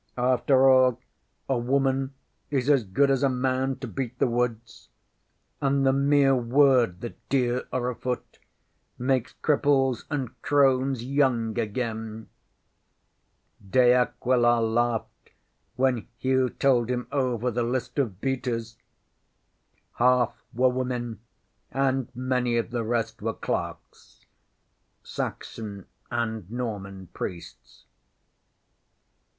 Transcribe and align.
ŌĆśAfter 0.17 0.67
all, 0.67 0.99
a 1.47 1.55
woman 1.59 2.15
is 2.49 2.71
as 2.71 2.83
good 2.83 3.11
as 3.11 3.21
a 3.21 3.29
man 3.29 3.75
to 3.75 3.87
beat 3.87 4.17
the 4.17 4.25
woods, 4.25 4.89
and 5.61 5.85
the 5.85 5.93
mere 5.93 6.33
word 6.35 7.01
that 7.01 7.29
deer 7.29 7.65
are 7.71 7.87
afoot 7.91 8.39
makes 8.97 9.35
cripples 9.43 10.05
and 10.09 10.41
crones 10.41 11.03
young 11.03 11.59
again. 11.59 12.27
De 13.69 13.93
Aquila 13.93 14.59
laughed 14.59 15.29
when 15.75 16.07
Hugh 16.17 16.49
told 16.49 16.89
him 16.89 17.05
over 17.11 17.51
the 17.51 17.61
list 17.61 17.99
of 17.99 18.19
beaters. 18.19 18.77
Half 19.97 20.33
were 20.51 20.69
women; 20.69 21.19
and 21.69 22.09
many 22.15 22.57
of 22.57 22.71
the 22.71 22.83
rest 22.83 23.21
were 23.21 23.35
clerks 23.35 24.25
Saxon 25.03 25.85
and 26.09 26.49
Norman 26.49 27.09
priests. 27.13 27.85